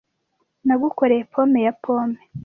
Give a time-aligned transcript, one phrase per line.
[0.65, 2.21] Nagukoreye pome ya pome.